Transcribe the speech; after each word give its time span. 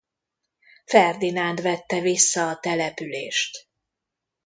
Ferdinánd 0.85 1.61
vette 1.61 1.99
vissza 2.01 2.49
a 2.49 2.59
települést. 2.59 3.69